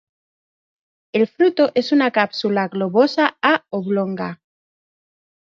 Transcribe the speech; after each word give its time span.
El 1.11 1.27
fruto 1.27 1.69
es 1.75 1.91
una 1.91 2.09
cápsula 2.09 2.67
globosa 2.69 3.37
a 3.39 3.65
oblonga. 3.69 4.41